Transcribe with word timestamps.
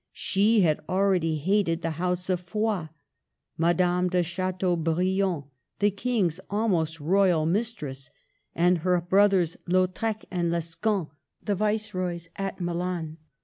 She 0.13 0.61
had 0.61 0.79
already 0.89 1.35
hated 1.35 1.83
the 1.83 1.91
house 2.01 2.27
of 2.27 2.39
Foix,— 2.39 2.87
Madame 3.65 4.09
de 4.09 4.23
Chateaubriand, 4.23 5.43
the 5.77 5.91
King's 5.91 6.39
almost 6.49 6.99
royal 6.99 7.45
mistress, 7.45 8.09
and 8.55 8.79
her 8.79 8.99
broth 8.99 9.33
ers 9.35 9.57
Lautrec 9.67 10.25
and 10.31 10.51
Lescun, 10.51 11.11
the 11.43 11.53
viceroys 11.53 12.29
at 12.35 12.59
Milan. 12.59 13.17